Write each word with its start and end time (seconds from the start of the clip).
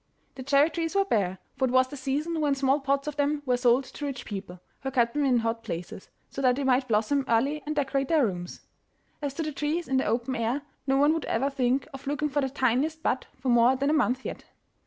The 0.33 0.41
cherry 0.41 0.71
trees 0.71 0.95
were 0.95 1.05
bare, 1.05 1.37
for 1.59 1.65
it 1.65 1.71
was 1.71 1.87
the 1.87 1.95
season 1.95 2.41
when 2.41 2.55
small 2.55 2.79
pots 2.79 3.07
of 3.07 3.17
them 3.17 3.43
were 3.45 3.55
sold 3.55 3.83
to 3.83 4.03
rich 4.05 4.25
people, 4.25 4.59
who 4.81 4.89
kept 4.89 5.13
them 5.13 5.25
in 5.25 5.37
hot 5.37 5.63
places, 5.63 6.09
so 6.27 6.41
that 6.41 6.55
they 6.55 6.63
might 6.63 6.87
blossom 6.87 7.23
early 7.27 7.61
and 7.67 7.75
decorate 7.75 8.07
their 8.07 8.25
rooms. 8.25 8.61
As 9.21 9.35
to 9.35 9.43
the 9.43 9.51
trees 9.51 9.87
in 9.87 9.97
the 9.97 10.05
open 10.05 10.35
air, 10.35 10.63
no 10.87 10.97
one 10.97 11.13
would 11.13 11.25
ever 11.25 11.51
think 11.51 11.87
of 11.93 12.07
looking 12.07 12.29
for 12.29 12.41
the 12.41 12.49
tiniest 12.49 13.03
bud 13.03 13.27
for 13.37 13.49
more 13.49 13.75
than 13.75 13.91
a 13.91 13.93
month 13.93 14.25
yet. 14.25 14.45